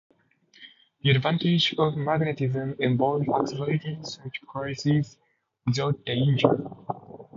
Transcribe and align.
The 1.03 1.11
advantage 1.11 1.75
of 1.77 1.95
magnetism 1.95 2.75
involved 2.79 3.29
accelerating 3.29 4.03
such 4.03 4.41
crises 4.47 5.15
without 5.67 6.03
danger. 6.05 6.71